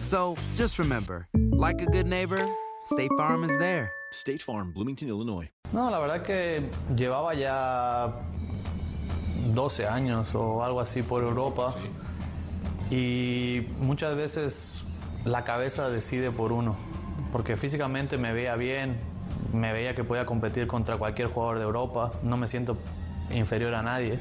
[0.00, 2.40] So just remember, like a good neighbor,
[2.84, 3.90] State Farm is there.
[4.12, 5.50] State Farm, Bloomington, Illinois.
[5.72, 6.62] No, la verdad que
[6.96, 8.14] llevaba ya
[9.54, 11.74] 12 años o algo así por Europa
[12.90, 14.84] y muchas veces
[15.24, 16.76] la cabeza decide por uno,
[17.32, 18.98] porque físicamente me veía bien,
[19.52, 22.78] me veía que podía competir contra cualquier jugador de Europa, no me siento
[23.30, 24.18] inferior a nadie,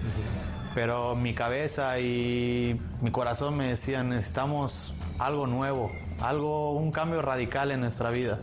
[0.77, 7.71] pero mi cabeza y mi corazón me decían necesitamos algo nuevo, algo, un cambio radical
[7.71, 8.39] en nuestra vida.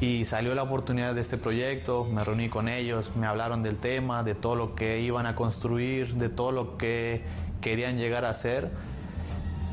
[0.00, 4.24] Y salió la oportunidad de este proyecto, me reuní con ellos, me hablaron del tema,
[4.24, 7.22] de todo lo que iban a construir, de todo lo que
[7.60, 8.72] querían llegar a hacer.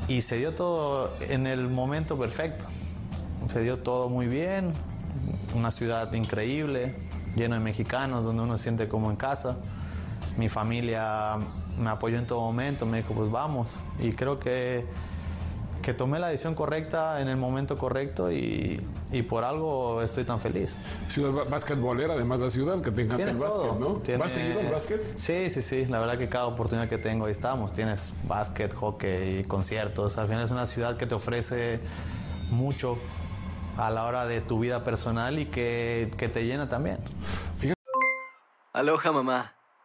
[0.07, 2.65] Y se dio todo en el momento perfecto.
[3.51, 4.73] Se dio todo muy bien,
[5.55, 6.93] una ciudad increíble,
[7.35, 9.57] lleno de mexicanos, donde uno se siente como en casa.
[10.37, 11.37] Mi familia
[11.79, 13.79] me apoyó en todo momento, me dijo, pues vamos.
[13.99, 14.85] Y creo que
[15.81, 20.37] que tomé la decisión correcta en el momento correcto y, y por algo estoy tan
[20.41, 20.77] feliz.
[21.07, 23.79] Ciudad ba- basquetbolera, además de la ciudad, que te encanta el básquet, todo.
[23.79, 23.87] ¿no?
[24.01, 25.17] Tienes- ¿Vas seguido al básquet?
[25.17, 25.85] Sí, sí, sí.
[25.85, 27.71] La verdad que cada oportunidad que tengo ahí estamos.
[27.71, 30.17] Tienes básquet, hockey, conciertos.
[30.17, 31.79] Al final es una ciudad que te ofrece
[32.51, 32.97] mucho
[33.77, 36.97] a la hora de tu vida personal y que, que te llena también.
[38.73, 39.53] Aloha mamá,